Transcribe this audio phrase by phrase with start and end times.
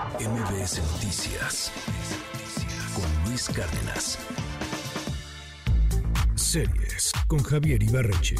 [0.00, 1.70] MBS Noticias
[2.94, 4.18] con Luis Cárdenas.
[6.34, 8.36] Series con Javier Ibarreche.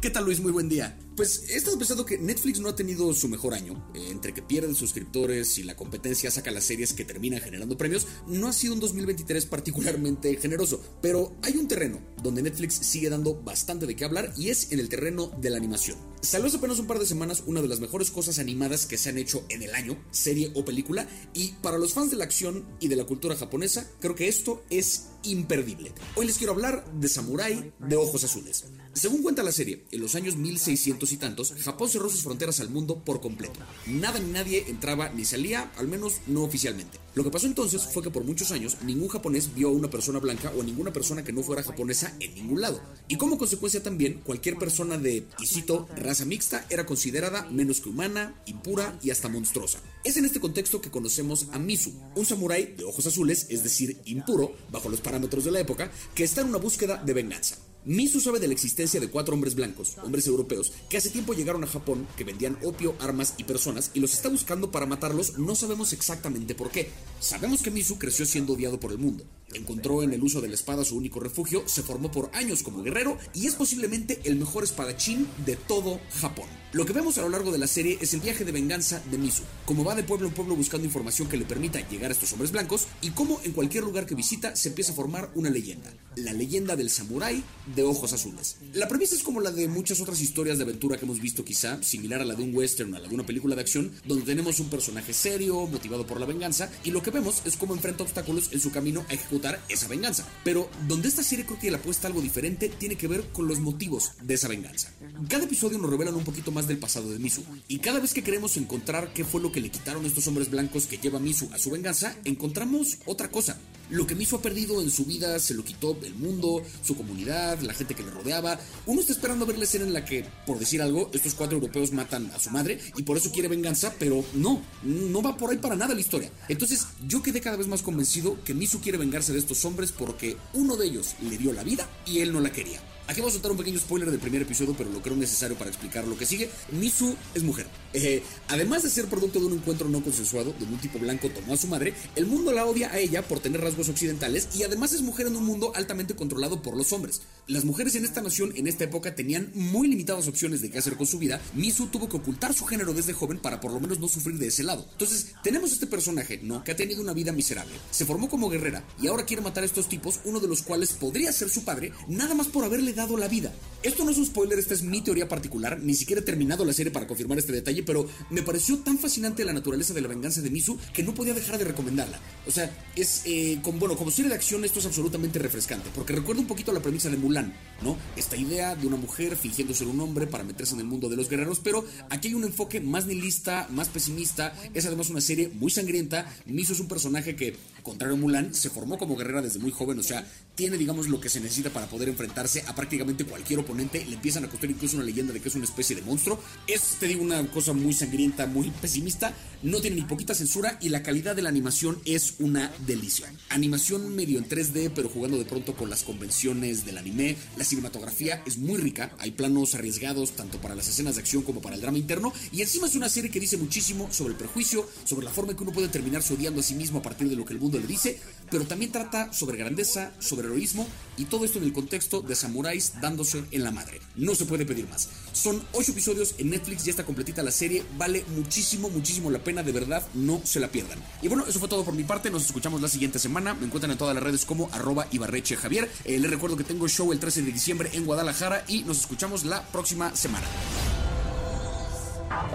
[0.00, 0.40] ¿Qué tal Luis?
[0.40, 0.98] Muy buen día.
[1.16, 3.90] Pues he estado pensando que Netflix no ha tenido su mejor año.
[3.94, 8.48] Entre que pierden suscriptores y la competencia saca las series que terminan generando premios, no
[8.48, 10.82] ha sido un 2023 particularmente generoso.
[11.02, 14.80] Pero hay un terreno donde Netflix sigue dando bastante de qué hablar y es en
[14.80, 15.98] el terreno de la animación.
[16.22, 19.08] Salió hace apenas un par de semanas una de las mejores cosas animadas que se
[19.08, 22.66] han hecho en el año, serie o película, y para los fans de la acción
[22.78, 25.92] y de la cultura japonesa, creo que esto es imperdible.
[26.16, 28.64] Hoy les quiero hablar de Samurai de Ojos Azules.
[28.92, 32.70] Según cuenta la serie, en los años 1600 y tantos, Japón cerró sus fronteras al
[32.70, 33.60] mundo por completo.
[33.86, 36.98] Nada ni nadie entraba ni salía, al menos no oficialmente.
[37.14, 40.18] Lo que pasó entonces fue que por muchos años ningún japonés vio a una persona
[40.18, 42.80] blanca o ninguna persona que no fuera japonesa en ningún lado.
[43.08, 47.88] Y como consecuencia también, cualquier persona de, y cito, raza mixta era considerada menos que
[47.88, 49.78] humana, impura y hasta monstruosa.
[50.02, 54.00] Es en este contexto que conocemos a Misu, un samurái de ojos azules, es decir,
[54.06, 57.58] impuro, bajo los parámetros de la época, que está en una búsqueda de venganza.
[57.84, 61.62] Misu sabe de la existencia de cuatro hombres blancos, hombres europeos, que hace tiempo llegaron
[61.62, 65.54] a Japón, que vendían opio, armas y personas, y los está buscando para matarlos, no
[65.54, 66.90] sabemos exactamente por qué.
[67.20, 69.24] Sabemos que Misu creció siendo odiado por el mundo.
[69.54, 72.82] Encontró en el uso de la espada su único refugio, se formó por años como
[72.82, 76.48] guerrero y es posiblemente el mejor espadachín de todo Japón.
[76.72, 79.18] Lo que vemos a lo largo de la serie es el viaje de venganza de
[79.18, 82.32] Misu, cómo va de pueblo en pueblo buscando información que le permita llegar a estos
[82.32, 85.92] hombres blancos y cómo en cualquier lugar que visita se empieza a formar una leyenda,
[86.24, 87.42] la leyenda del samurái
[87.74, 88.56] de ojos azules.
[88.72, 91.82] La premisa es como la de muchas otras historias de aventura que hemos visto quizá,
[91.82, 94.24] similar a la de un western o a la de una película de acción, donde
[94.24, 98.02] tenemos un personaje serio, motivado por la venganza, y lo que vemos es cómo enfrenta
[98.02, 100.26] obstáculos en su camino a ejecutar esa venganza.
[100.44, 103.60] Pero donde esta serie creo que le apuesta algo diferente tiene que ver con los
[103.60, 104.92] motivos de esa venganza.
[105.28, 107.42] Cada episodio nos revelan un poquito más del pasado de Misu.
[107.68, 110.86] Y cada vez que queremos encontrar qué fue lo que le quitaron estos hombres blancos
[110.86, 113.58] que lleva Misu a su venganza, encontramos otra cosa.
[113.90, 117.58] Lo que Misu ha perdido en su vida se lo quitó el mundo, su comunidad,
[117.60, 118.58] la gente que le rodeaba.
[118.86, 121.92] Uno está esperando ver la escena en la que, por decir algo, estos cuatro europeos
[121.92, 125.58] matan a su madre y por eso quiere venganza, pero no, no va por ahí
[125.58, 126.30] para nada la historia.
[126.48, 130.36] Entonces yo quedé cada vez más convencido que Misu quiere vengarse de estos hombres porque
[130.54, 132.80] uno de ellos le dio la vida y él no la quería.
[133.10, 135.68] Aquí vamos a soltar un pequeño spoiler del primer episodio, pero lo creo necesario para
[135.68, 136.48] explicar lo que sigue.
[136.70, 137.66] Misu es mujer.
[137.92, 141.54] Eh, además de ser producto de un encuentro no consensuado, donde un tipo blanco tomó
[141.54, 144.92] a su madre, el mundo la odia a ella por tener rasgos occidentales y además
[144.92, 147.22] es mujer en un mundo altamente controlado por los hombres.
[147.48, 150.96] Las mujeres en esta nación en esta época tenían muy limitadas opciones de qué hacer
[150.96, 151.40] con su vida.
[151.54, 154.46] Misu tuvo que ocultar su género desde joven para por lo menos no sufrir de
[154.46, 154.86] ese lado.
[154.92, 156.62] Entonces, tenemos este personaje, ¿no?
[156.62, 157.74] Que ha tenido una vida miserable.
[157.90, 160.92] Se formó como guerrera y ahora quiere matar a estos tipos, uno de los cuales
[160.92, 163.52] podría ser su padre, nada más por haberle dado la vida.
[163.82, 166.74] Esto no es un spoiler, esta es mi teoría particular, ni siquiera he terminado la
[166.74, 170.42] serie para confirmar este detalle, pero me pareció tan fascinante la naturaleza de la venganza
[170.42, 172.20] de Misu que no podía dejar de recomendarla.
[172.46, 176.12] O sea, es, eh, con, bueno, como serie de acción esto es absolutamente refrescante, porque
[176.12, 177.96] recuerda un poquito la premisa de Mulan, ¿no?
[178.16, 181.16] Esta idea de una mujer fingiendo ser un hombre para meterse en el mundo de
[181.16, 185.48] los guerreros, pero aquí hay un enfoque más nihilista, más pesimista, es además una serie
[185.54, 189.58] muy sangrienta, Misu es un personaje que, contrario a Mulan, se formó como guerrera desde
[189.58, 193.24] muy joven, o sea, tiene, digamos, lo que se necesita para poder enfrentarse a prácticamente
[193.24, 194.04] cualquier oponente.
[194.04, 196.38] Le empiezan a construir incluso una leyenda de que es una especie de monstruo.
[196.66, 199.32] Es, te digo, una cosa muy sangrienta, muy pesimista.
[199.62, 203.32] No tiene ni poquita censura y la calidad de la animación es una delicia.
[203.48, 207.38] Animación medio en 3D, pero jugando de pronto con las convenciones del anime.
[207.56, 209.14] La cinematografía es muy rica.
[209.18, 212.34] Hay planos arriesgados tanto para las escenas de acción como para el drama interno.
[212.52, 215.56] Y encima es una serie que dice muchísimo sobre el prejuicio, sobre la forma en
[215.56, 217.78] que uno puede terminarse odiando a sí mismo a partir de lo que el mundo
[217.78, 218.20] le dice.
[218.50, 223.00] Pero también trata sobre grandeza, sobre heroísmo y todo esto en el contexto de samuráis
[223.00, 224.00] dándose en la madre.
[224.16, 225.08] No se puede pedir más.
[225.32, 229.62] Son 8 episodios en Netflix, ya está completita la serie, vale muchísimo, muchísimo la pena,
[229.62, 230.98] de verdad, no se la pierdan.
[231.22, 233.92] Y bueno, eso fue todo por mi parte, nos escuchamos la siguiente semana, me encuentran
[233.92, 235.90] en todas las redes como arroba Ibarreche Javier.
[236.04, 239.44] Eh, les recuerdo que tengo show el 13 de diciembre en Guadalajara y nos escuchamos
[239.44, 240.46] la próxima semana.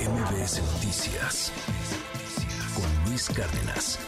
[0.00, 1.52] MBS Noticias
[2.74, 3.98] con Luis Cárdenas.